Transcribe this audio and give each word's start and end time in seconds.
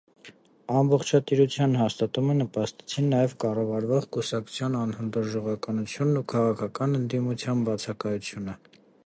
Ամբողջատիրության 0.77 1.75
հաստատմանը 1.79 2.37
նպաստեցին 2.39 3.11
նաև 3.15 3.35
կառավարող 3.45 4.09
կուսակցության 4.17 4.79
անհանդուրժողականությունն 4.81 6.19
ու 6.25 6.27
քաղաքական 6.35 7.03
ընդդիմության 7.03 7.63
բացակայությունը։ 7.71 8.59